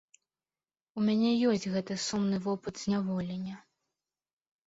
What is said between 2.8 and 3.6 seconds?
зняволення.